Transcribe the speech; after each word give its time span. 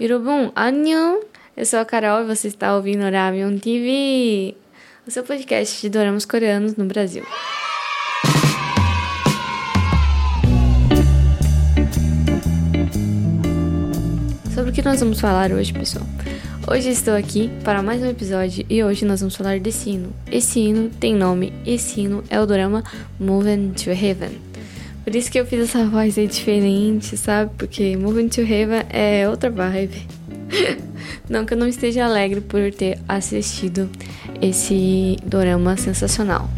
Irubum, 0.00 0.50
annyeong! 0.56 1.20
Eu 1.54 1.66
sou 1.66 1.78
a 1.78 1.84
Carol 1.84 2.22
e 2.22 2.26
você 2.26 2.48
está 2.48 2.74
ouvindo 2.74 3.04
Oramion 3.04 3.58
TV, 3.58 4.56
o 5.06 5.10
seu 5.10 5.22
podcast 5.22 5.78
de 5.78 5.90
doramas 5.90 6.24
coreanos 6.24 6.74
no 6.74 6.86
Brasil. 6.86 7.22
Sobre 14.54 14.70
o 14.70 14.72
que 14.72 14.80
nós 14.80 15.00
vamos 15.00 15.20
falar 15.20 15.52
hoje, 15.52 15.70
pessoal? 15.74 16.06
Hoje 16.66 16.88
estou 16.88 17.14
aqui 17.14 17.50
para 17.62 17.82
mais 17.82 18.00
um 18.00 18.06
episódio 18.06 18.64
e 18.70 18.82
hoje 18.82 19.04
nós 19.04 19.20
vamos 19.20 19.36
falar 19.36 19.60
desse 19.60 19.90
hino. 19.90 20.14
Esse 20.32 20.60
hino 20.60 20.88
tem 20.98 21.14
nome, 21.14 21.52
esse 21.66 22.00
hino 22.00 22.24
é 22.30 22.40
o 22.40 22.46
drama 22.46 22.82
Moving 23.18 23.74
to 23.74 23.90
Heaven. 23.90 24.49
Por 25.04 25.14
isso 25.14 25.30
que 25.30 25.40
eu 25.40 25.46
fiz 25.46 25.60
essa 25.60 25.84
voz 25.86 26.18
aí 26.18 26.26
diferente, 26.26 27.16
sabe? 27.16 27.50
Porque 27.56 27.96
Moving 27.96 28.28
to 28.28 28.42
Heaven 28.42 28.84
é 28.90 29.28
outra 29.28 29.50
vibe. 29.50 30.06
não 31.28 31.44
que 31.44 31.54
eu 31.54 31.58
não 31.58 31.66
esteja 31.66 32.04
alegre 32.04 32.40
por 32.40 32.72
ter 32.72 32.98
assistido 33.08 33.88
esse 34.40 35.16
dorama 35.24 35.76
sensacional. 35.76 36.48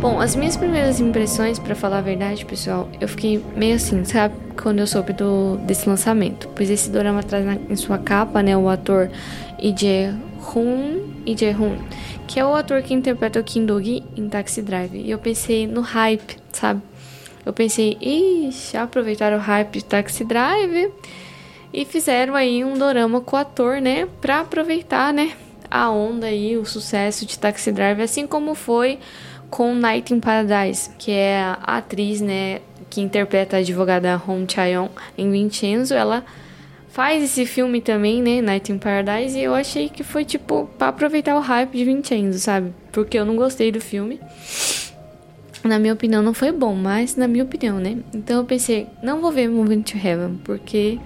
Bom, 0.00 0.20
as 0.20 0.36
minhas 0.36 0.56
primeiras 0.56 1.00
impressões, 1.00 1.58
para 1.58 1.74
falar 1.74 1.98
a 1.98 2.00
verdade, 2.00 2.44
pessoal, 2.46 2.88
eu 3.00 3.08
fiquei 3.08 3.44
meio 3.56 3.74
assim, 3.74 4.04
sabe? 4.04 4.32
Quando 4.62 4.78
eu 4.78 4.86
soube 4.86 5.12
do, 5.12 5.56
desse 5.66 5.88
lançamento. 5.88 6.48
Pois 6.54 6.70
esse 6.70 6.88
dorama 6.88 7.20
traz 7.20 7.44
na, 7.44 7.54
em 7.54 7.74
sua 7.74 7.98
capa, 7.98 8.40
né, 8.40 8.56
o 8.56 8.68
ator 8.68 9.10
Lee 9.60 9.74
Jae-hoon, 9.76 11.02
Lee 11.26 11.36
Jae-hoon, 11.36 11.78
que 12.28 12.38
é 12.38 12.44
o 12.44 12.54
ator 12.54 12.80
que 12.80 12.94
interpreta 12.94 13.40
o 13.40 13.42
Kim 13.42 13.66
Do-gi 13.66 14.04
em 14.16 14.28
Taxi 14.28 14.62
Drive. 14.62 14.94
E 14.94 15.10
eu 15.10 15.18
pensei 15.18 15.66
no 15.66 15.80
hype, 15.80 16.36
sabe? 16.52 16.80
Eu 17.44 17.52
pensei, 17.52 17.98
ixi, 18.00 18.76
aproveitaram 18.76 19.36
o 19.36 19.40
hype 19.40 19.78
de 19.78 19.84
Taxi 19.84 20.22
Drive 20.22 20.92
e 21.72 21.84
fizeram 21.84 22.36
aí 22.36 22.64
um 22.64 22.78
dorama 22.78 23.20
com 23.20 23.34
o 23.34 23.38
ator, 23.40 23.80
né? 23.80 24.06
Pra 24.20 24.40
aproveitar, 24.40 25.12
né? 25.12 25.32
A 25.68 25.90
onda 25.90 26.28
aí, 26.28 26.56
o 26.56 26.64
sucesso 26.64 27.26
de 27.26 27.36
Taxi 27.36 27.72
Drive, 27.72 28.00
assim 28.00 28.28
como 28.28 28.54
foi 28.54 29.00
com 29.50 29.74
Night 29.74 30.12
in 30.12 30.20
Paradise, 30.20 30.90
que 30.98 31.10
é 31.10 31.40
a 31.40 31.78
atriz, 31.78 32.20
né, 32.20 32.60
que 32.90 33.00
interpreta 33.00 33.56
a 33.56 33.60
advogada 33.60 34.20
Hong 34.26 34.50
Chae-young 34.50 34.90
em 35.16 35.30
Vincenzo, 35.30 35.94
ela 35.94 36.24
faz 36.88 37.22
esse 37.22 37.46
filme 37.46 37.80
também, 37.80 38.22
né, 38.22 38.40
Night 38.40 38.72
in 38.72 38.78
Paradise, 38.78 39.38
e 39.38 39.42
eu 39.42 39.54
achei 39.54 39.88
que 39.88 40.02
foi 40.02 40.24
tipo 40.24 40.68
para 40.78 40.88
aproveitar 40.88 41.36
o 41.36 41.40
hype 41.40 41.76
de 41.76 41.84
Vincenzo, 41.84 42.38
sabe? 42.38 42.72
Porque 42.92 43.18
eu 43.18 43.24
não 43.24 43.36
gostei 43.36 43.70
do 43.70 43.80
filme. 43.80 44.20
Na 45.64 45.78
minha 45.78 45.92
opinião 45.92 46.22
não 46.22 46.32
foi 46.32 46.52
bom, 46.52 46.74
mas 46.74 47.16
na 47.16 47.26
minha 47.26 47.44
opinião, 47.44 47.78
né? 47.78 47.98
Então 48.14 48.38
eu 48.38 48.44
pensei, 48.44 48.86
não 49.02 49.20
vou 49.20 49.32
ver 49.32 49.48
Moving 49.48 49.82
to 49.82 49.96
Heaven, 49.96 50.40
porque 50.44 50.98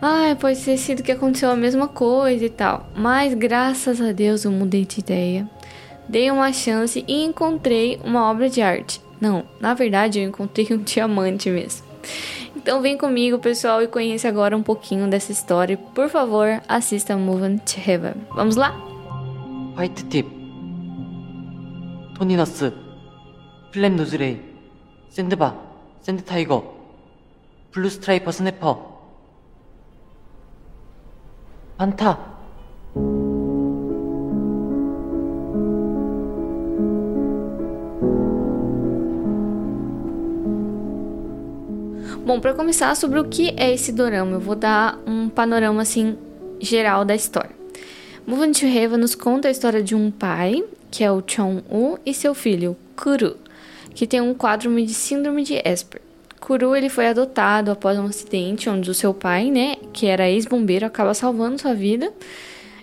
ah, 0.00 0.36
pode 0.40 0.60
ter 0.60 0.76
sido 0.76 1.02
que 1.02 1.12
aconteceu 1.12 1.50
a 1.50 1.56
mesma 1.56 1.88
coisa 1.88 2.44
e 2.44 2.50
tal. 2.50 2.90
Mas 2.94 3.34
graças 3.34 4.00
a 4.00 4.12
Deus 4.12 4.44
eu 4.44 4.50
mudei 4.50 4.84
de 4.84 5.00
ideia 5.00 5.48
dei 6.07 6.29
uma 6.31 6.51
chance 6.51 7.03
e 7.07 7.23
encontrei 7.23 7.99
uma 8.03 8.29
obra 8.29 8.49
de 8.49 8.61
arte. 8.61 9.01
Não, 9.19 9.43
na 9.59 9.73
verdade 9.73 10.19
eu 10.19 10.27
encontrei 10.27 10.67
um 10.71 10.77
diamante 10.77 11.49
mesmo. 11.49 11.85
Então 12.55 12.81
vem 12.81 12.97
comigo, 12.97 13.39
pessoal, 13.39 13.81
e 13.81 13.87
conheça 13.87 14.27
agora 14.27 14.55
um 14.55 14.63
pouquinho 14.63 15.07
dessa 15.09 15.31
história. 15.31 15.77
Por 15.77 16.09
favor, 16.09 16.61
assista 16.67 17.17
Moving 17.17 17.57
to 17.57 17.79
Heaven. 17.79 18.13
Vamos 18.35 18.55
lá? 18.55 18.75
화이트 19.75 20.09
팁 20.09 20.27
토니너스 22.13 22.73
플랩 23.71 23.93
누즈레이 23.93 24.39
샌드바 25.09 25.55
샌드타이거 26.01 26.81
블루 27.71 27.89
스트라이퍼 27.89 28.31
스냅퍼 28.31 28.91
반타 31.77 32.31
Bom, 42.26 42.40
para 42.40 42.54
começar, 42.54 42.92
sobre 42.96 43.20
o 43.20 43.24
que 43.24 43.54
é 43.56 43.72
esse 43.72 43.92
dorama, 43.92 44.32
eu 44.32 44.40
vou 44.40 44.56
dar 44.56 44.98
um 45.06 45.28
panorama 45.28 45.82
assim 45.82 46.18
geral 46.58 47.04
da 47.04 47.14
história. 47.14 47.54
Moving 48.26 48.50
to 48.50 48.66
nos 48.98 49.14
conta 49.14 49.46
a 49.46 49.50
história 49.52 49.80
de 49.80 49.94
um 49.94 50.10
pai, 50.10 50.64
que 50.90 51.04
é 51.04 51.12
o 51.12 51.22
Chong-woo, 51.24 52.00
e 52.04 52.12
seu 52.12 52.34
filho, 52.34 52.76
Kuru, 52.96 53.36
que 53.94 54.08
tem 54.08 54.20
um 54.20 54.34
quadro 54.34 54.74
de 54.74 54.92
síndrome 54.92 55.44
de 55.44 55.56
Asper. 55.64 56.02
Kuru 56.40 56.74
ele 56.74 56.88
foi 56.88 57.06
adotado 57.06 57.70
após 57.70 57.96
um 57.96 58.06
acidente 58.06 58.68
onde 58.68 58.90
o 58.90 58.94
seu 58.94 59.14
pai, 59.14 59.48
né, 59.48 59.76
que 59.92 60.06
era 60.06 60.28
ex-bombeiro, 60.28 60.84
acaba 60.84 61.14
salvando 61.14 61.62
sua 61.62 61.74
vida. 61.74 62.12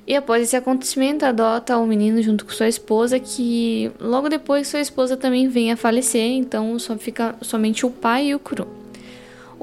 E 0.08 0.16
após 0.16 0.42
esse 0.42 0.56
acontecimento, 0.56 1.26
adota 1.26 1.78
o 1.78 1.86
menino 1.86 2.22
junto 2.22 2.46
com 2.46 2.52
sua 2.54 2.70
esposa, 2.70 3.20
que 3.20 3.92
logo 4.00 4.30
depois 4.30 4.70
sua 4.70 4.80
esposa 4.80 5.18
também 5.18 5.50
vem 5.50 5.70
a 5.70 5.76
falecer, 5.76 6.32
então 6.32 6.80
só 6.80 6.98
fica 6.98 7.36
somente 7.42 7.86
o 7.86 7.90
pai 7.90 8.28
e 8.28 8.36
o 8.36 8.40
Kuru. 8.40 8.83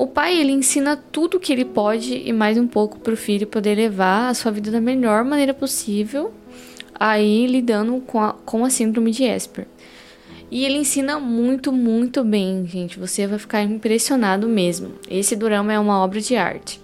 O 0.01 0.07
pai 0.07 0.35
ele 0.41 0.51
ensina 0.51 0.97
tudo 0.97 1.37
o 1.37 1.41
que 1.41 1.53
ele 1.53 1.63
pode 1.63 2.15
e 2.15 2.33
mais 2.33 2.57
um 2.57 2.67
pouco 2.67 2.99
para 2.99 3.13
o 3.13 3.17
filho 3.19 3.47
poder 3.47 3.75
levar 3.75 4.31
a 4.31 4.35
sua 4.35 4.51
vida 4.51 4.71
da 4.71 4.81
melhor 4.81 5.23
maneira 5.27 5.53
possível, 5.53 6.33
aí 6.95 7.47
lidando 7.47 8.01
com 8.07 8.19
a, 8.19 8.33
com 8.33 8.65
a 8.65 8.71
síndrome 8.71 9.11
de 9.11 9.29
Asper. 9.29 9.67
E 10.51 10.65
ele 10.65 10.79
ensina 10.79 11.21
muito, 11.21 11.71
muito 11.71 12.25
bem, 12.25 12.67
gente. 12.67 12.99
Você 12.99 13.27
vai 13.27 13.39
ficar 13.39 13.63
impressionado 13.63 14.49
mesmo. 14.49 14.93
Esse 15.07 15.37
drama 15.37 15.71
é 15.71 15.79
uma 15.79 16.03
obra 16.03 16.19
de 16.19 16.35
arte. 16.35 16.81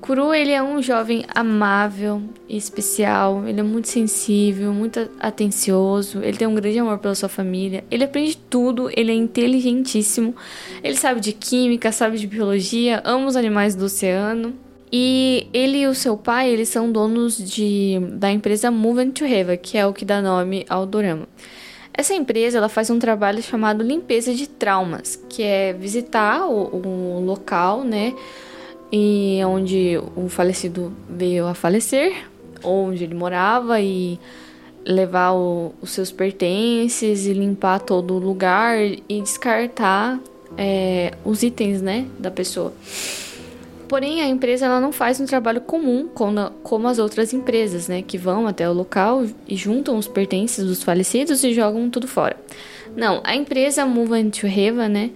Kuru, 0.00 0.32
ele 0.32 0.50
é 0.50 0.62
um 0.62 0.80
jovem 0.80 1.24
amável 1.34 2.22
e 2.48 2.56
especial, 2.56 3.46
ele 3.46 3.60
é 3.60 3.62
muito 3.62 3.86
sensível, 3.88 4.72
muito 4.72 5.10
atencioso, 5.20 6.20
ele 6.22 6.38
tem 6.38 6.48
um 6.48 6.54
grande 6.54 6.78
amor 6.78 6.98
pela 6.98 7.14
sua 7.14 7.28
família, 7.28 7.84
ele 7.90 8.04
aprende 8.04 8.36
tudo, 8.36 8.90
ele 8.96 9.12
é 9.12 9.14
inteligentíssimo, 9.14 10.34
ele 10.82 10.96
sabe 10.96 11.20
de 11.20 11.32
química, 11.32 11.92
sabe 11.92 12.18
de 12.18 12.26
biologia, 12.26 13.02
ama 13.04 13.26
os 13.26 13.36
animais 13.36 13.74
do 13.74 13.84
oceano. 13.84 14.54
E 14.92 15.46
ele 15.52 15.78
e 15.78 15.86
o 15.86 15.94
seu 15.94 16.16
pai, 16.16 16.50
eles 16.50 16.68
são 16.68 16.90
donos 16.90 17.38
de, 17.38 18.00
da 18.14 18.28
empresa 18.28 18.72
Move 18.72 19.06
to 19.12 19.24
Heaven, 19.24 19.56
que 19.56 19.78
é 19.78 19.86
o 19.86 19.92
que 19.92 20.04
dá 20.04 20.20
nome 20.20 20.66
ao 20.68 20.84
dorama. 20.84 21.28
Essa 21.92 22.14
empresa 22.14 22.58
ela 22.58 22.68
faz 22.68 22.90
um 22.90 22.98
trabalho 22.98 23.40
chamado 23.40 23.84
limpeza 23.84 24.34
de 24.34 24.48
traumas, 24.48 25.22
que 25.28 25.42
é 25.42 25.72
visitar 25.72 26.44
o, 26.46 26.74
o 26.74 27.24
local, 27.24 27.84
né? 27.84 28.14
E 28.92 29.40
onde 29.44 30.00
o 30.16 30.28
falecido 30.28 30.92
veio 31.08 31.46
a 31.46 31.54
falecer, 31.54 32.26
onde 32.62 33.04
ele 33.04 33.14
morava 33.14 33.80
e 33.80 34.18
levar 34.84 35.32
o, 35.32 35.72
os 35.80 35.90
seus 35.90 36.10
pertences 36.10 37.26
e 37.26 37.32
limpar 37.32 37.80
todo 37.80 38.14
o 38.14 38.18
lugar 38.18 38.78
e 38.80 39.20
descartar 39.20 40.18
é, 40.56 41.12
os 41.24 41.42
itens, 41.42 41.80
né, 41.82 42.06
da 42.18 42.30
pessoa. 42.30 42.72
Porém, 43.88 44.22
a 44.22 44.26
empresa 44.26 44.66
ela 44.66 44.80
não 44.80 44.92
faz 44.92 45.20
um 45.20 45.26
trabalho 45.26 45.60
comum 45.60 46.08
como, 46.14 46.50
como 46.62 46.86
as 46.86 46.98
outras 46.98 47.32
empresas, 47.32 47.88
né, 47.88 48.02
que 48.02 48.16
vão 48.16 48.46
até 48.46 48.68
o 48.68 48.72
local 48.72 49.24
e 49.48 49.56
juntam 49.56 49.98
os 49.98 50.06
pertences 50.06 50.64
dos 50.64 50.82
falecidos 50.82 51.42
e 51.42 51.52
jogam 51.52 51.90
tudo 51.90 52.06
fora. 52.06 52.36
Não, 52.96 53.20
a 53.24 53.34
empresa 53.36 53.86
Move 53.86 54.30
to 54.30 54.46
Heaven, 54.46 54.88
né, 54.88 55.10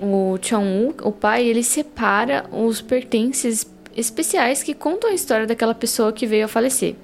o 0.00 0.38
Chong-woo, 0.40 0.94
o 1.02 1.12
pai, 1.12 1.44
ele 1.44 1.62
separa 1.62 2.44
os 2.52 2.80
pertences 2.80 3.66
especiais 3.96 4.62
que 4.62 4.74
contam 4.74 5.10
a 5.10 5.14
história 5.14 5.46
daquela 5.46 5.74
pessoa 5.74 6.12
que 6.12 6.26
veio 6.26 6.44
a 6.44 6.48
falecer. 6.48 6.94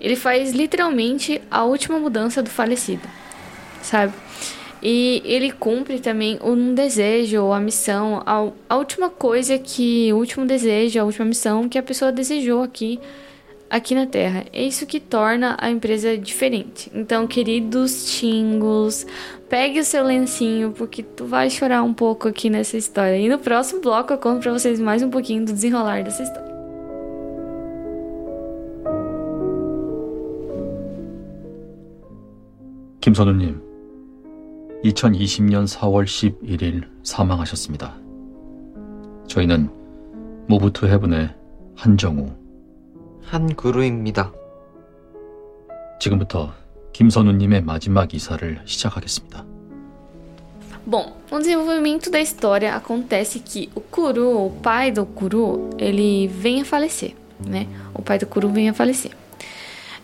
Ele 0.00 0.16
faz 0.16 0.52
literalmente 0.52 1.40
a 1.50 1.64
última 1.64 1.98
mudança 1.98 2.42
do 2.42 2.48
falecido, 2.48 3.06
sabe? 3.82 4.14
E 4.82 5.20
ele 5.26 5.52
cumpre 5.52 5.98
também 5.98 6.38
um 6.42 6.74
desejo 6.74 7.42
ou 7.42 7.52
a 7.52 7.60
missão, 7.60 8.22
a, 8.24 8.50
a 8.68 8.76
última 8.76 9.10
coisa 9.10 9.58
que, 9.58 10.10
o 10.12 10.16
último 10.16 10.46
desejo, 10.46 10.98
a 10.98 11.04
última 11.04 11.26
missão 11.26 11.68
que 11.68 11.76
a 11.76 11.82
pessoa 11.82 12.10
desejou 12.10 12.62
aqui 12.62 12.98
aqui 13.70 13.94
na 13.94 14.04
Terra. 14.04 14.44
É 14.52 14.62
isso 14.62 14.84
que 14.84 14.98
torna 14.98 15.56
a 15.60 15.70
empresa 15.70 16.18
diferente. 16.18 16.90
Então, 16.92 17.26
queridos 17.26 18.18
tingos, 18.18 19.06
pegue 19.50 19.80
o 19.80 19.84
seu 19.84 20.04
lencinho, 20.04 20.70
porque 20.70 21.02
tu 21.02 21.26
vai 21.26 21.50
chorar 21.50 21.82
um 21.82 21.92
pouco 21.92 22.28
aqui 22.28 22.48
nessa 22.48 22.76
história. 22.76 23.18
E 23.18 23.28
no 23.28 23.38
próximo 23.38 23.82
bloco 23.82 24.12
eu 24.12 24.18
conto 24.18 24.42
pra 24.42 24.52
vocês 24.52 24.78
mais 24.80 25.02
um 25.02 25.10
pouquinho 25.10 25.44
do 25.44 25.52
desenrolar 25.52 26.04
dessa 26.04 26.22
história. 26.22 26.48
김선우님, 33.00 33.60
2020년 34.84 35.66
4월 35.66 36.04
11일 36.04 36.84
사망하셨습니다. 37.02 37.96
저희는 39.26 39.68
무브 40.46 40.70
투 40.70 40.86
헤븐의 40.86 41.34
한정우, 41.74 42.30
한그루입니다. 43.22 44.32
지금부터 45.98 46.52
김선우님의 46.93 47.63
마지막 47.63 48.13
이사를 48.13 48.61
시작하겠습니다. 48.65 49.45
Bom, 50.85 51.17
no 51.31 51.39
desenvolvimento 51.39 52.11
da 52.11 52.19
história 52.19 52.75
acontece 52.75 53.39
que 53.39 53.69
o 53.73 53.81
Kuru, 53.81 54.45
o 54.45 54.51
pai 54.61 54.91
do 54.91 55.05
Kuru, 55.05 55.71
ele 55.79 56.27
vem 56.27 56.61
a 56.61 56.65
falecer, 56.65 57.15
né? 57.39 57.67
O 57.93 58.01
pai 58.01 58.19
do 58.19 58.27
Kuru 58.27 58.49
vem 58.49 58.69
a 58.69 58.73
falecer. 58.73 59.11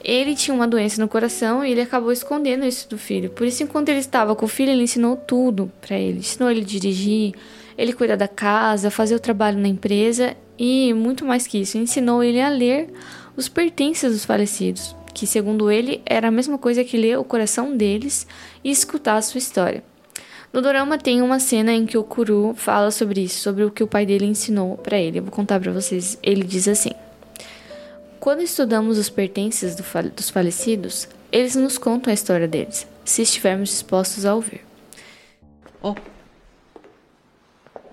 Ele 0.04 0.36
tinha 0.36 0.56
uma 0.56 0.68
doença 0.68 1.00
no 1.00 1.08
coração 1.08 1.64
e 1.64 1.72
ele 1.72 1.82
acabou 1.82 2.12
escondendo 2.12 2.66
isso 2.66 2.90
do 2.90 2.98
filho. 2.98 3.30
Por 3.30 3.46
isso, 3.46 3.62
enquanto 3.62 3.90
ele 3.90 4.00
estava 4.00 4.36
com 4.36 4.46
o 4.46 4.50
filho, 4.50 4.72
ele 4.72 4.82
ensinou 4.82 5.16
tudo 5.16 5.72
para 5.80 5.96
ele. 5.96 6.20
Ensinou 6.20 6.50
ele 6.50 6.62
a 6.62 6.66
dirigir, 6.66 7.36
ele 7.78 7.94
cuidar 7.94 8.16
da 8.16 8.28
casa, 8.28 8.90
fazer 8.90 9.14
o 9.14 9.20
trabalho 9.20 9.60
na 9.60 9.68
empresa 9.68 10.36
e 10.58 10.94
muito 10.94 11.26
mais 11.26 11.48
que 11.48 11.60
isso, 11.60 11.78
ensinou 11.78 12.24
ele 12.24 12.40
a 12.40 12.50
ler 12.50 12.94
os 13.36 13.48
pertences 13.48 14.12
dos 14.12 14.26
falecidos, 14.26 14.96
que 15.16 15.28
segundo 15.28 15.70
ele 15.72 16.02
era 16.06 16.28
a 16.28 16.32
mesma 16.32 16.58
coisa 16.58 16.84
que 16.84 16.98
ler 16.98 17.18
o 17.18 17.24
coração 17.24 17.76
deles 17.76 18.26
e 18.64 18.72
escutar 18.72 19.18
a 19.18 19.22
sua 19.22 19.40
história. 19.40 19.84
No 20.54 20.62
dorama 20.62 20.98
tem 20.98 21.22
uma 21.22 21.40
cena 21.40 21.72
em 21.72 21.86
que 21.86 21.98
o 21.98 22.04
Kuru 22.04 22.54
fala 22.58 22.92
sobre 22.92 23.22
isso, 23.22 23.40
sobre 23.40 23.64
o 23.64 23.72
que 23.72 23.84
o 23.84 23.88
pai 23.88 24.06
dele 24.06 24.26
ensinou 24.26 24.78
para 24.78 25.00
ele. 25.00 25.20
Eu 25.20 25.24
vou 25.24 25.32
contar 25.32 25.60
para 25.60 25.72
vocês. 25.72 26.18
Ele 26.22 26.44
diz 26.44 26.68
assim: 26.68 26.92
Quando 28.20 28.42
estudamos 28.42 28.98
os 28.98 29.10
pertences 29.10 29.76
do 29.76 29.84
fal 29.84 30.04
dos 30.04 30.30
falecidos, 30.30 31.08
eles 31.32 31.56
nos 31.56 31.78
contam 31.78 32.12
a 32.12 32.14
história 32.14 32.48
deles, 32.48 32.86
se 33.06 33.22
estivermos 33.22 33.70
dispostos 33.70 34.26
a 34.26 34.36
ouvir. 34.36 34.62
어? 35.82 35.96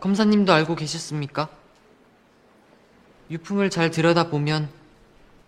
검사님도 0.00 0.52
알고 0.52 0.74
계셨습니까? 0.76 1.48
유품을 3.30 3.70
잘 3.70 3.90
들여다보면 3.90 4.68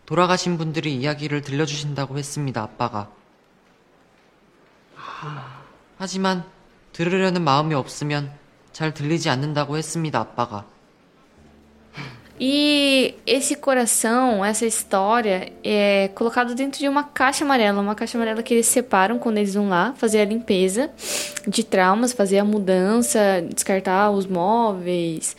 돌아가신 0.07 0.59
분들이 0.59 0.97
이야기를 0.97 1.43
들려주신다고 1.43 2.19
했습니다, 2.19 2.63
아빠가. 2.63 3.09
하지만 5.99 6.45
들으려는 6.93 7.43
마음이 7.43 7.75
없으면 7.75 8.31
잘 8.73 8.95
들리지 8.95 9.29
않는다고 9.31 9.77
했습니다, 9.77 10.19
아빠가. 10.19 10.65
E 12.43 13.17
esse 13.27 13.55
coração, 13.55 14.43
essa 14.43 14.65
história, 14.65 15.53
é 15.63 16.09
colocado 16.15 16.55
dentro 16.55 16.81
de 16.81 16.89
uma 16.89 17.05
caixa 17.05 17.45
amarela, 17.45 17.83
uma 17.83 17.95
caixa 17.95 18.17
amarela 18.17 18.43
que 18.43 18.55
eles 18.55 18.65
separam 18.65 19.19
quando 19.19 19.37
eles 19.37 19.53
vão 19.53 19.69
lá 19.69 19.93
fazer 19.99 20.23
a 20.23 20.25
limpeza 20.25 20.91
de 21.47 21.63
traumas, 21.63 22.15
fazer 22.15 22.39
a 22.39 22.45
mudança, 22.45 23.45
descartar 23.53 24.11
os 24.11 24.27
móveis, 24.27 25.37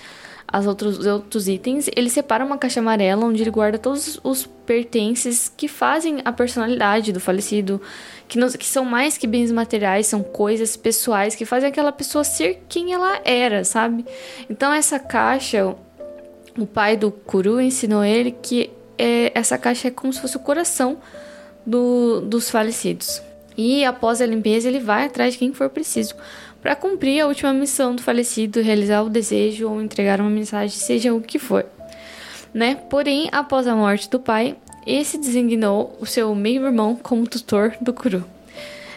as 0.56 0.66
outros, 0.66 0.98
os 0.98 1.06
outros 1.06 1.48
itens. 1.48 1.88
Ele 1.94 2.08
separa 2.08 2.44
uma 2.44 2.56
caixa 2.56 2.80
amarela 2.80 3.26
onde 3.26 3.42
ele 3.42 3.50
guarda 3.50 3.76
todos 3.76 4.18
os 4.24 4.46
pertences 4.64 5.52
que 5.54 5.68
fazem 5.68 6.22
a 6.24 6.32
personalidade 6.32 7.12
do 7.12 7.20
falecido, 7.20 7.80
que, 8.26 8.38
não, 8.38 8.48
que 8.48 8.64
são 8.64 8.84
mais 8.84 9.18
que 9.18 9.26
bens 9.26 9.52
materiais, 9.52 10.06
são 10.06 10.22
coisas 10.22 10.74
pessoais 10.74 11.34
que 11.34 11.44
fazem 11.44 11.68
aquela 11.68 11.92
pessoa 11.92 12.24
ser 12.24 12.62
quem 12.70 12.94
ela 12.94 13.20
era, 13.22 13.64
sabe? 13.64 14.06
Então 14.48 14.72
essa 14.72 14.98
caixa 14.98 15.76
o 16.58 16.66
pai 16.66 16.96
do 16.96 17.10
Kuru 17.10 17.60
ensinou 17.60 18.02
ele 18.02 18.30
que 18.30 18.70
é, 18.96 19.30
essa 19.34 19.58
caixa 19.58 19.88
é 19.88 19.90
como 19.90 20.10
se 20.10 20.20
fosse 20.22 20.38
o 20.38 20.40
coração 20.40 20.96
do, 21.66 22.22
dos 22.22 22.48
falecidos. 22.48 23.20
E 23.58 23.84
após 23.84 24.22
a 24.22 24.26
limpeza, 24.26 24.68
ele 24.68 24.80
vai 24.80 25.04
atrás 25.04 25.34
de 25.34 25.38
quem 25.38 25.52
for 25.52 25.68
preciso 25.68 26.14
para 26.66 26.74
cumprir 26.74 27.20
a 27.20 27.28
última 27.28 27.52
missão 27.52 27.94
do 27.94 28.02
falecido, 28.02 28.60
realizar 28.60 29.00
o 29.02 29.08
desejo 29.08 29.70
ou 29.70 29.80
entregar 29.80 30.20
uma 30.20 30.28
mensagem, 30.28 30.76
seja 30.76 31.14
o 31.14 31.20
que 31.20 31.38
for. 31.38 31.64
Né? 32.52 32.74
Porém, 32.90 33.28
após 33.30 33.68
a 33.68 33.76
morte 33.76 34.10
do 34.10 34.18
pai, 34.18 34.56
esse 34.84 35.16
designou 35.16 35.96
o 36.00 36.04
seu 36.04 36.34
meio-irmão 36.34 36.98
como 37.00 37.24
tutor 37.24 37.76
do 37.80 37.92
Kuru. 37.92 38.24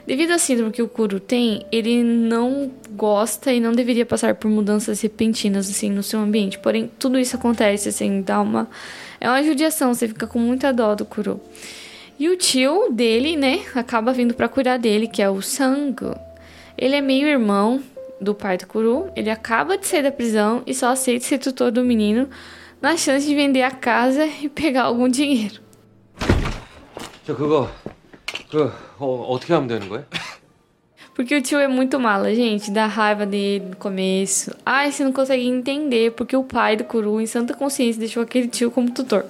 Devido 0.07 0.31
à 0.31 0.39
síndrome 0.39 0.71
que 0.71 0.81
o 0.81 0.87
Kuro 0.87 1.19
tem, 1.19 1.63
ele 1.71 2.01
não 2.01 2.71
gosta 2.95 3.53
e 3.53 3.59
não 3.59 3.71
deveria 3.71 4.03
passar 4.03 4.33
por 4.33 4.49
mudanças 4.49 4.99
repentinas 5.01 5.69
assim 5.69 5.91
no 5.91 6.01
seu 6.01 6.21
ambiente. 6.21 6.57
Porém, 6.57 6.89
tudo 6.97 7.19
isso 7.19 7.35
acontece 7.35 7.89
assim, 7.89 8.23
dá 8.23 8.41
uma 8.41 8.67
é 9.21 9.29
uma 9.29 9.43
judiação, 9.43 9.93
você 9.93 10.07
fica 10.07 10.25
com 10.25 10.39
muita 10.39 10.73
dó 10.73 10.95
do 10.95 11.05
Kuro. 11.05 11.39
E 12.17 12.29
o 12.29 12.35
tio 12.35 12.91
dele, 12.91 13.37
né, 13.37 13.61
acaba 13.75 14.11
vindo 14.11 14.33
para 14.33 14.49
cuidar 14.49 14.77
dele, 14.77 15.05
que 15.07 15.21
é 15.21 15.29
o 15.29 15.39
Sango. 15.39 16.28
Ele 16.78 16.96
é 16.96 17.00
meio 17.00 17.26
irmão 17.26 17.82
do 18.20 18.34
pai 18.34 18.56
do 18.56 18.66
Kuro. 18.66 19.10
Ele 19.14 19.30
acaba 19.30 19.76
de 19.76 19.86
sair 19.86 20.02
da 20.02 20.12
prisão 20.12 20.62
e 20.66 20.74
só 20.74 20.88
aceita 20.88 21.24
ser 21.24 21.38
tutor 21.38 21.70
do 21.70 21.84
menino 21.84 22.28
na 22.80 22.96
chance 22.96 23.26
de 23.26 23.34
vender 23.34 23.62
a 23.62 23.70
casa 23.70 24.26
e 24.26 24.48
pegar 24.48 24.84
algum 24.84 25.08
dinheiro. 25.08 25.62
저 27.26 27.34
그거 27.34 27.70
그 28.50 28.70
어, 28.98 29.26
어떻게 29.30 29.54
하면 29.54 29.66
되는 29.66 29.88
거예요? 29.88 30.04
Porque 31.14 31.36
o 31.36 31.40
tio 31.40 31.60
é 31.60 31.68
muito 31.68 31.98
mala, 32.00 32.34
gente. 32.34 32.72
Dá 32.72 32.86
raiva 32.86 33.24
dele 33.24 33.66
no 33.70 33.76
começo. 33.76 34.50
Ai, 34.66 34.90
você 34.90 35.04
não 35.04 35.12
consegue 35.12 35.46
entender 35.46 36.10
porque 36.10 36.36
o 36.36 36.42
pai 36.42 36.76
do 36.76 36.82
Kuru, 36.82 37.20
em 37.20 37.26
santa 37.26 37.54
consciência, 37.54 38.00
deixou 38.00 38.24
aquele 38.24 38.48
tio 38.48 38.68
como 38.68 38.90
tutor. 38.90 39.24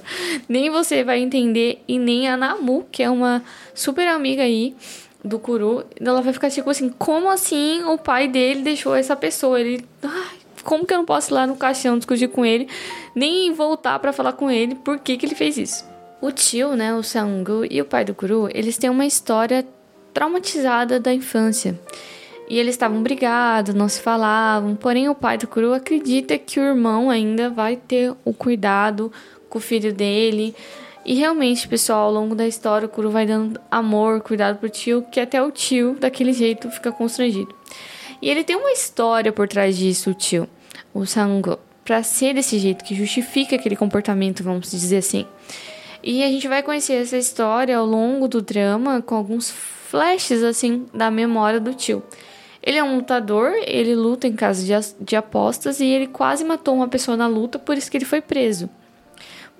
Nem 0.48 0.70
você 0.70 1.04
vai 1.04 1.20
entender 1.20 1.84
e 1.86 1.98
nem 1.98 2.26
a 2.26 2.38
Namu, 2.38 2.86
que 2.90 3.02
é 3.02 3.10
uma 3.10 3.42
super 3.74 4.08
amiga 4.08 4.42
aí 4.42 4.74
do 5.23 5.39
Kuru. 5.39 5.85
Ela 5.99 6.21
vai 6.21 6.33
ficar 6.33 6.49
tipo 6.49 6.69
assim: 6.69 6.89
como 6.89 7.29
assim 7.29 7.83
o 7.83 7.97
pai 7.97 8.27
dele 8.27 8.61
deixou 8.61 8.95
essa 8.95 9.15
pessoa? 9.15 9.59
Ele. 9.59 9.85
Como 10.63 10.85
que 10.85 10.93
eu 10.93 10.97
não 10.97 11.05
posso 11.05 11.31
ir 11.31 11.35
lá 11.35 11.47
no 11.47 11.55
caixão 11.55 11.97
discutir 11.97 12.27
com 12.27 12.45
ele? 12.45 12.67
Nem 13.15 13.51
voltar 13.53 13.97
para 13.99 14.11
falar 14.11 14.33
com 14.33 14.51
ele 14.51 14.75
por 14.75 14.99
que, 14.99 15.15
que 15.17 15.25
ele 15.25 15.35
fez 15.35 15.57
isso. 15.57 15.85
O 16.21 16.31
tio, 16.31 16.75
né, 16.75 16.93
o 16.93 17.01
Sangu 17.01 17.65
e 17.69 17.81
o 17.81 17.85
pai 17.85 18.03
do 18.03 18.13
Kuru, 18.13 18.49
eles 18.53 18.77
têm 18.77 18.89
uma 18.89 19.05
história 19.05 19.65
traumatizada 20.13 20.99
da 20.99 21.13
infância. 21.13 21.79
E 22.49 22.57
eles 22.57 22.75
estavam 22.75 23.01
brigados, 23.01 23.73
não 23.73 23.87
se 23.87 24.01
falavam, 24.01 24.75
porém 24.75 25.07
o 25.07 25.15
pai 25.15 25.37
do 25.37 25.47
Kuru 25.47 25.71
acredita 25.71 26.37
que 26.37 26.59
o 26.59 26.63
irmão 26.63 27.09
ainda 27.09 27.49
vai 27.49 27.77
ter 27.77 28.13
o 28.25 28.33
cuidado 28.33 29.11
com 29.47 29.59
o 29.59 29.61
filho 29.61 29.93
dele. 29.93 30.53
E 31.05 31.15
realmente, 31.15 31.67
pessoal, 31.67 32.07
ao 32.07 32.13
longo 32.13 32.35
da 32.35 32.47
história, 32.47 32.85
o 32.85 32.89
Kuru 32.89 33.09
vai 33.09 33.25
dando 33.25 33.59
amor, 33.71 34.21
cuidado 34.21 34.57
pro 34.57 34.69
tio, 34.69 35.01
que 35.11 35.19
até 35.19 35.41
o 35.41 35.51
tio, 35.51 35.95
daquele 35.99 36.33
jeito, 36.33 36.69
fica 36.69 36.91
constrangido. 36.91 37.53
E 38.21 38.29
ele 38.29 38.43
tem 38.43 38.55
uma 38.55 38.71
história 38.71 39.31
por 39.31 39.47
trás 39.47 39.77
disso, 39.77 40.11
o 40.11 40.13
tio, 40.13 40.47
o 40.93 41.05
Sango, 41.05 41.57
para 41.85 42.03
ser 42.03 42.33
desse 42.33 42.59
jeito, 42.59 42.83
que 42.83 42.93
justifica 42.93 43.55
aquele 43.55 43.75
comportamento, 43.75 44.43
vamos 44.43 44.69
dizer 44.69 44.97
assim. 44.97 45.25
E 46.03 46.23
a 46.23 46.27
gente 46.27 46.47
vai 46.47 46.61
conhecer 46.61 46.93
essa 46.93 47.17
história 47.17 47.77
ao 47.77 47.85
longo 47.85 48.27
do 48.27 48.41
drama 48.41 49.01
com 49.01 49.15
alguns 49.15 49.49
flashes 49.49 50.43
assim 50.43 50.85
da 50.93 51.09
memória 51.09 51.59
do 51.59 51.73
tio. 51.73 52.03
Ele 52.61 52.77
é 52.77 52.83
um 52.83 52.97
lutador, 52.97 53.53
ele 53.65 53.95
luta 53.95 54.27
em 54.27 54.33
casa 54.33 54.63
de, 54.63 55.03
de 55.03 55.15
apostas 55.15 55.79
e 55.79 55.85
ele 55.85 56.07
quase 56.07 56.43
matou 56.43 56.75
uma 56.75 56.87
pessoa 56.87 57.17
na 57.17 57.25
luta, 57.25 57.57
por 57.57 57.77
isso 57.77 57.89
que 57.89 57.97
ele 57.97 58.05
foi 58.05 58.21
preso. 58.21 58.69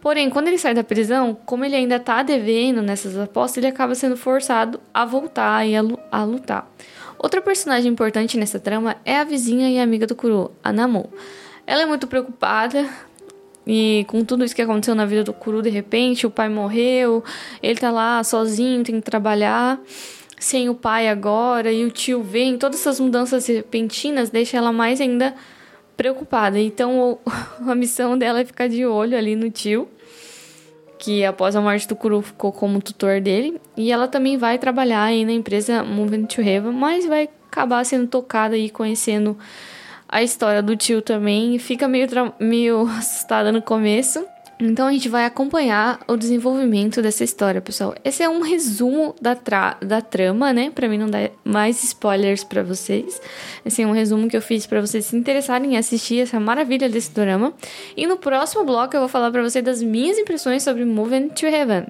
Porém, 0.02 0.30
quando 0.30 0.48
ele 0.48 0.58
sai 0.58 0.74
da 0.74 0.84
prisão, 0.84 1.38
como 1.46 1.66
ele 1.66 1.76
ainda 1.76 2.00
tá 2.00 2.24
devendo 2.24 2.82
nessas 2.82 3.18
apostas, 3.18 3.58
ele 3.58 3.68
acaba 3.68 3.94
sendo 3.96 4.16
forçado 4.16 4.80
a 4.94 5.06
voltar 5.06 5.68
e 5.68 5.76
a, 5.76 6.24
lutar. 6.24 6.72
Outra 7.18 7.42
personagem 7.42 7.92
importante 7.92 8.38
nessa 8.38 8.60
trama 8.60 8.96
é 9.04 9.18
a 9.18 9.26
vizinha 9.26 9.70
e 9.70 9.78
amiga 9.78 10.08
do 10.08 10.16
Kuro, 10.16 10.52
a 10.64 10.72
Namu. 10.72 11.10
Ela 11.68 11.84
é 11.84 11.86
muito 11.86 12.08
preocupada 12.08 12.88
e 13.68 14.06
com 14.08 14.24
tudo 14.24 14.46
isso 14.46 14.56
que 14.56 14.62
aconteceu 14.62 14.96
na 14.96 15.06
vida 15.06 15.24
do 15.24 15.34
Kuru, 15.34 15.62
de 15.62 15.70
repente, 15.70 16.26
o 16.26 16.32
pai 16.32 16.48
morreu, 16.48 17.24
ele 17.62 17.78
tá 17.78 17.92
lá 17.92 18.24
sozinho, 18.24 18.84
tem 18.84 18.96
que 18.96 19.02
trabalhar, 19.02 19.80
sem 20.40 20.70
o 20.70 20.74
pai 20.74 21.10
agora, 21.10 21.72
e 21.72 21.84
o 21.84 21.92
tio 21.92 22.24
vem, 22.24 22.58
todas 22.58 22.80
essas 22.80 23.00
mudanças 23.00 23.46
repentinas 23.48 24.30
deixam 24.30 24.60
ela 24.60 24.72
mais 24.72 25.02
ainda 25.02 25.36
preocupada. 26.00 26.58
Então, 26.58 27.20
a 27.68 27.76
missão 27.76 28.18
dela 28.18 28.40
é 28.40 28.46
ficar 28.46 28.70
de 28.70 28.86
olho 28.86 29.18
ali 29.18 29.36
no 29.36 29.52
tio, 29.52 29.90
que 30.98 31.26
após 31.26 31.58
a 31.58 31.62
morte 31.62 31.86
do 31.90 31.96
Kuru 31.96 32.22
ficou 32.22 32.54
como 32.54 32.82
tutor 32.82 33.20
dele, 33.20 33.60
e 33.76 33.92
ela 33.92 34.08
também 34.08 34.38
vai 34.38 34.58
trabalhar 34.58 35.04
aí 35.04 35.26
na 35.26 35.34
empresa 35.34 35.84
Moving 35.84 36.26
to 36.26 36.42
Heaven, 36.42 36.72
mas 36.72 37.06
vai 37.06 37.28
acabar 37.52 37.84
sendo 37.86 38.08
tocada 38.08 38.58
e 38.58 38.70
conhecendo 38.70 39.38
a 40.08 40.24
história 40.24 40.64
do 40.64 40.74
tio 40.78 41.02
também 41.02 41.60
fica 41.60 41.86
meio, 41.86 42.08
meio 42.40 42.88
assustada 42.98 43.52
no 43.52 43.62
começo. 43.62 44.26
Então 44.62 44.88
a 44.88 44.92
gente 44.92 45.08
vai 45.08 45.24
acompanhar 45.24 46.02
o 46.06 46.18
desenvolvimento 46.18 47.02
dessa 47.02 47.24
história, 47.24 47.62
pessoal. 47.62 47.96
Esse 48.04 48.24
é 48.24 48.28
um 48.28 48.42
resumo 48.42 49.16
da, 49.22 49.34
tra 49.34 49.78
da 49.82 50.02
trama, 50.02 50.52
né? 50.52 50.70
Para 50.70 50.90
mim 50.90 50.98
não 50.98 51.10
dar 51.10 51.32
mais 51.46 51.82
spoilers 51.82 52.44
para 52.44 52.62
vocês. 52.62 53.22
Esse 53.66 53.82
é 53.82 53.88
um 53.88 53.94
resumo 53.94 54.28
que 54.28 54.36
eu 54.36 54.42
fiz 54.42 54.68
para 54.68 54.82
vocês 54.82 55.06
se 55.06 55.16
interessarem 55.16 55.76
em 55.76 55.78
assistir 55.78 56.20
essa 56.20 56.42
maravilha 56.42 56.90
desse 56.90 57.12
drama. 57.12 57.54
E 57.96 58.06
no 58.06 58.18
próximo 58.18 58.66
bloco 58.66 58.94
eu 58.98 59.00
vou 59.00 59.10
falar 59.10 59.32
para 59.32 59.42
vocês 59.42 59.64
das 59.64 59.82
minhas 59.82 60.18
impressões 60.18 60.62
sobre 60.62 60.84
Moving 60.84 61.30
to 61.30 61.46
Heaven. 61.46 61.86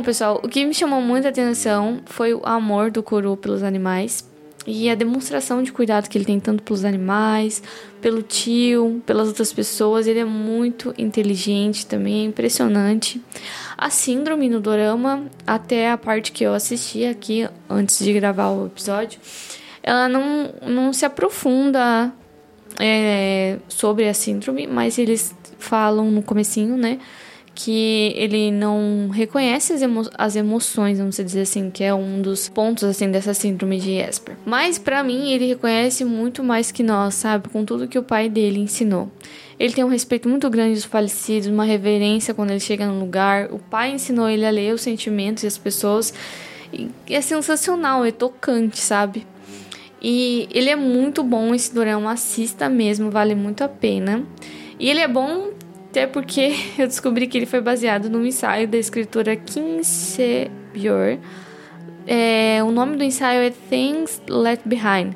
Bom, 0.00 0.04
pessoal, 0.04 0.40
o 0.42 0.48
que 0.48 0.64
me 0.64 0.72
chamou 0.72 1.02
muita 1.02 1.28
atenção 1.28 2.00
foi 2.06 2.32
o 2.32 2.40
amor 2.42 2.90
do 2.90 3.02
Kuru 3.02 3.36
pelos 3.36 3.62
animais 3.62 4.26
e 4.66 4.88
a 4.88 4.94
demonstração 4.94 5.62
de 5.62 5.70
cuidado 5.70 6.08
que 6.08 6.16
ele 6.16 6.24
tem 6.24 6.40
tanto 6.40 6.62
pelos 6.62 6.86
animais, 6.86 7.62
pelo 8.00 8.22
tio, 8.22 9.02
pelas 9.04 9.28
outras 9.28 9.52
pessoas. 9.52 10.06
Ele 10.06 10.20
é 10.20 10.24
muito 10.24 10.94
inteligente 10.96 11.84
também, 11.84 12.22
é 12.22 12.24
impressionante. 12.24 13.20
A 13.76 13.90
síndrome 13.90 14.48
no 14.48 14.58
dorama, 14.58 15.26
até 15.46 15.90
a 15.90 15.98
parte 15.98 16.32
que 16.32 16.44
eu 16.44 16.54
assisti 16.54 17.04
aqui 17.04 17.46
antes 17.68 18.02
de 18.02 18.10
gravar 18.14 18.48
o 18.48 18.68
episódio, 18.68 19.20
ela 19.82 20.08
não, 20.08 20.50
não 20.66 20.94
se 20.94 21.04
aprofunda 21.04 22.10
é, 22.78 23.58
sobre 23.68 24.08
a 24.08 24.14
síndrome, 24.14 24.66
mas 24.66 24.96
eles 24.96 25.34
falam 25.58 26.10
no 26.10 26.22
comecinho, 26.22 26.78
né? 26.78 26.98
Que 27.54 28.12
ele 28.16 28.50
não 28.50 29.08
reconhece 29.12 29.72
as, 29.72 29.82
emo 29.82 30.02
as 30.16 30.36
emoções, 30.36 30.98
vamos 30.98 31.16
dizer 31.16 31.42
assim, 31.42 31.70
que 31.70 31.84
é 31.84 31.92
um 31.92 32.22
dos 32.22 32.48
pontos 32.48 32.84
assim 32.84 33.10
dessa 33.10 33.34
síndrome 33.34 33.78
de 33.78 33.92
Esper. 33.92 34.36
Mas 34.46 34.78
para 34.78 35.02
mim 35.02 35.32
ele 35.32 35.46
reconhece 35.46 36.04
muito 36.04 36.42
mais 36.42 36.70
que 36.72 36.82
nós, 36.82 37.14
sabe, 37.14 37.48
com 37.48 37.64
tudo 37.64 37.88
que 37.88 37.98
o 37.98 38.02
pai 38.02 38.28
dele 38.28 38.60
ensinou. 38.60 39.10
Ele 39.58 39.74
tem 39.74 39.84
um 39.84 39.88
respeito 39.88 40.26
muito 40.26 40.48
grande 40.48 40.74
dos 40.74 40.84
falecidos, 40.84 41.48
uma 41.48 41.64
reverência 41.64 42.32
quando 42.32 42.50
ele 42.50 42.60
chega 42.60 42.86
no 42.86 42.98
lugar. 42.98 43.52
O 43.52 43.58
pai 43.58 43.92
ensinou 43.92 44.26
ele 44.26 44.46
a 44.46 44.50
ler 44.50 44.72
os 44.72 44.80
sentimentos 44.80 45.42
e 45.44 45.46
as 45.46 45.58
pessoas. 45.58 46.14
E 46.72 46.88
é 47.10 47.20
sensacional, 47.20 48.02
é 48.02 48.10
tocante, 48.10 48.78
sabe? 48.78 49.26
E 50.00 50.48
ele 50.50 50.70
é 50.70 50.76
muito 50.76 51.22
bom 51.22 51.54
esse 51.54 51.74
dorama, 51.74 52.12
assista 52.12 52.70
mesmo, 52.70 53.10
vale 53.10 53.34
muito 53.34 53.62
a 53.62 53.68
pena. 53.68 54.24
E 54.78 54.88
ele 54.88 55.00
é 55.00 55.08
bom 55.08 55.50
até 55.90 56.06
porque 56.06 56.54
eu 56.78 56.86
descobri 56.86 57.26
que 57.26 57.36
ele 57.36 57.46
foi 57.46 57.60
baseado 57.60 58.08
num 58.08 58.24
ensaio 58.24 58.68
da 58.68 58.78
escritora 58.78 59.34
Kim 59.34 59.82
Se-byor. 59.82 61.18
É, 62.06 62.62
o 62.62 62.70
nome 62.70 62.96
do 62.96 63.02
ensaio 63.02 63.40
é 63.40 63.50
Things 63.50 64.22
Left 64.28 64.66
Behind. 64.68 65.14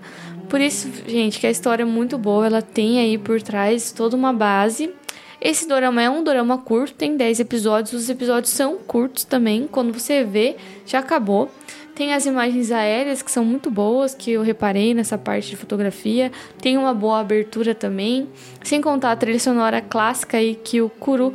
Por 0.48 0.60
isso, 0.60 0.88
gente, 1.06 1.38
que 1.38 1.46
a 1.46 1.50
história 1.50 1.84
é 1.84 1.86
muito 1.86 2.18
boa, 2.18 2.46
ela 2.46 2.60
tem 2.60 2.98
aí 2.98 3.16
por 3.16 3.40
trás 3.40 3.92
toda 3.92 4.16
uma 4.16 4.32
base. 4.32 4.92
Esse 5.40 5.68
dorama 5.68 6.02
é 6.02 6.10
um 6.10 6.24
dorama 6.24 6.58
curto, 6.58 6.94
tem 6.94 7.16
10 7.16 7.40
episódios, 7.40 7.92
os 7.92 8.10
episódios 8.10 8.52
são 8.52 8.76
curtos 8.78 9.24
também, 9.24 9.68
quando 9.70 9.92
você 9.92 10.24
vê, 10.24 10.56
já 10.84 10.98
acabou. 10.98 11.50
Tem 11.94 12.12
as 12.12 12.26
imagens 12.26 12.72
aéreas 12.72 13.22
que 13.22 13.30
são 13.30 13.44
muito 13.44 13.70
boas, 13.70 14.14
que 14.14 14.32
eu 14.32 14.42
reparei 14.42 14.92
nessa 14.94 15.16
parte 15.16 15.50
de 15.50 15.56
fotografia. 15.56 16.32
Tem 16.60 16.76
uma 16.76 16.92
boa 16.92 17.20
abertura 17.20 17.74
também. 17.74 18.28
Sem 18.62 18.80
contar 18.80 19.12
a 19.12 19.16
trilha 19.16 19.38
sonora 19.38 19.80
clássica 19.80 20.38
aí 20.38 20.56
que 20.56 20.82
o 20.82 20.88
Kuru 20.88 21.32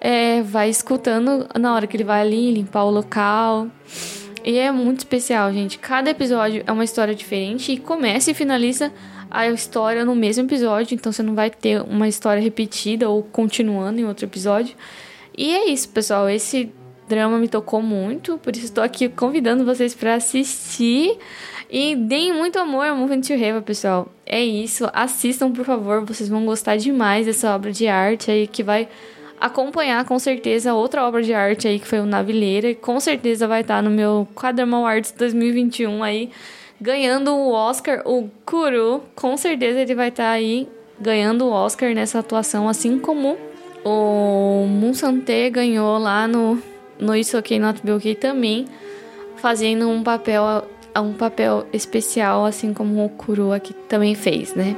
é, 0.00 0.42
vai 0.42 0.68
escutando 0.68 1.46
na 1.58 1.74
hora 1.74 1.86
que 1.86 1.96
ele 1.96 2.04
vai 2.04 2.20
ali 2.20 2.52
limpar 2.52 2.84
o 2.84 2.90
local. 2.90 3.66
E 4.44 4.56
é 4.56 4.70
muito 4.70 4.98
especial, 4.98 5.52
gente. 5.52 5.78
Cada 5.78 6.10
episódio 6.10 6.62
é 6.64 6.72
uma 6.72 6.84
história 6.84 7.14
diferente 7.14 7.72
e 7.72 7.76
começa 7.78 8.30
e 8.30 8.34
finaliza 8.34 8.92
a 9.30 9.46
história 9.48 10.04
no 10.04 10.14
mesmo 10.14 10.44
episódio, 10.44 10.94
então 10.94 11.12
você 11.12 11.22
não 11.22 11.34
vai 11.34 11.50
ter 11.50 11.82
uma 11.82 12.08
história 12.08 12.42
repetida 12.42 13.08
ou 13.08 13.22
continuando 13.22 14.00
em 14.00 14.04
outro 14.04 14.24
episódio. 14.24 14.74
E 15.36 15.54
é 15.54 15.68
isso, 15.68 15.88
pessoal. 15.90 16.28
Esse 16.28 16.72
drama 17.08 17.38
me 17.38 17.48
tocou 17.48 17.80
muito, 17.82 18.38
por 18.38 18.54
isso 18.54 18.66
estou 18.66 18.84
aqui 18.84 19.08
convidando 19.08 19.64
vocês 19.64 19.94
para 19.94 20.14
assistir. 20.14 21.18
E 21.70 21.94
deem 21.94 22.32
muito 22.32 22.58
amor 22.58 22.86
a 22.86 22.94
Moving 22.94 23.20
to 23.20 23.34
pessoal. 23.64 24.08
É 24.24 24.42
isso, 24.42 24.88
assistam 24.92 25.52
por 25.52 25.64
favor, 25.64 26.04
vocês 26.04 26.28
vão 26.28 26.46
gostar 26.46 26.76
demais 26.76 27.26
dessa 27.26 27.54
obra 27.54 27.70
de 27.70 27.86
arte 27.86 28.30
aí 28.30 28.46
que 28.46 28.62
vai 28.62 28.88
acompanhar 29.40 30.04
com 30.04 30.18
certeza 30.18 30.74
outra 30.74 31.06
obra 31.06 31.22
de 31.22 31.32
arte 31.32 31.68
aí 31.68 31.78
que 31.78 31.86
foi 31.86 32.00
o 32.00 32.06
Navileira 32.06 32.70
e 32.70 32.74
com 32.74 32.98
certeza 32.98 33.46
vai 33.46 33.60
estar 33.60 33.82
no 33.82 33.90
meu 33.90 34.26
Quadramão 34.34 34.86
Arts 34.86 35.12
2021 35.12 36.02
aí 36.02 36.30
ganhando 36.80 37.34
o 37.34 37.52
Oscar, 37.52 38.02
o 38.04 38.28
Kuru, 38.44 39.02
com 39.14 39.36
certeza 39.36 39.80
ele 39.80 39.94
vai 39.94 40.08
estar 40.08 40.30
aí 40.30 40.68
ganhando 41.00 41.44
o 41.44 41.50
Oscar 41.50 41.94
nessa 41.94 42.18
atuação 42.18 42.68
assim 42.68 42.98
como 42.98 43.36
o 43.84 44.66
Munsante 44.66 45.50
ganhou 45.50 45.98
lá 45.98 46.26
no 46.26 46.60
no 46.98 47.14
Isso 47.14 47.38
Ok 47.38 47.58
Not 47.58 47.80
Be 47.82 47.92
Ok 47.92 48.14
também, 48.14 48.66
fazendo 49.36 49.88
um 49.88 50.02
papel, 50.02 50.66
um 50.96 51.12
papel 51.12 51.66
especial, 51.72 52.44
assim 52.44 52.72
como 52.72 53.04
o 53.04 53.08
Kuru 53.08 53.52
aqui 53.52 53.72
também 53.72 54.14
fez, 54.14 54.54
né? 54.54 54.76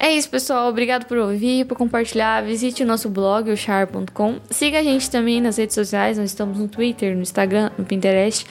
É 0.00 0.12
isso, 0.12 0.30
pessoal. 0.30 0.68
Obrigado 0.68 1.06
por 1.06 1.18
ouvir, 1.18 1.66
por 1.66 1.76
compartilhar. 1.76 2.42
Visite 2.42 2.84
o 2.84 2.86
nosso 2.86 3.08
blog, 3.08 3.50
o 3.50 3.56
char.com. 3.56 4.36
Siga 4.48 4.78
a 4.78 4.82
gente 4.82 5.10
também 5.10 5.40
nas 5.40 5.56
redes 5.56 5.74
sociais. 5.74 6.16
Nós 6.16 6.30
estamos 6.30 6.58
no 6.58 6.68
Twitter, 6.68 7.16
no 7.16 7.22
Instagram, 7.22 7.70
no 7.76 7.84
Pinterest. 7.84 8.46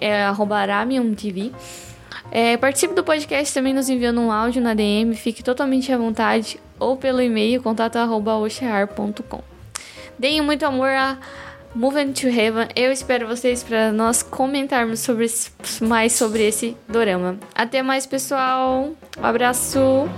É 0.00 0.22
aramiumtv. 0.24 1.52
É, 2.30 2.56
participe 2.56 2.94
do 2.94 3.02
podcast 3.02 3.52
também 3.52 3.74
nos 3.74 3.88
enviando 3.88 4.20
um 4.20 4.30
áudio 4.30 4.62
na 4.62 4.74
DM. 4.74 5.14
Fique 5.16 5.42
totalmente 5.42 5.92
à 5.92 5.98
vontade 5.98 6.58
ou 6.78 6.96
pelo 6.96 7.20
e-mail 7.20 7.62
contato@oxear.com. 7.62 9.42
Deem 10.18 10.40
muito 10.40 10.64
amor 10.64 10.88
a 10.88 11.18
Moving 11.74 12.12
to 12.12 12.26
Heaven. 12.26 12.68
Eu 12.74 12.90
espero 12.90 13.26
vocês 13.26 13.62
para 13.62 13.92
nós 13.92 14.22
comentarmos 14.22 15.00
sobre, 15.00 15.26
mais 15.82 16.14
sobre 16.14 16.46
esse 16.46 16.76
dorama. 16.88 17.38
Até 17.54 17.82
mais, 17.82 18.06
pessoal. 18.06 18.92
Um 19.18 19.24
abraço. 19.24 20.08